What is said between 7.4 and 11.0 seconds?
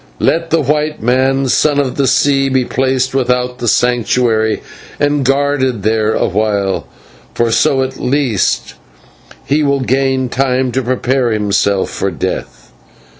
so at least he will gain time to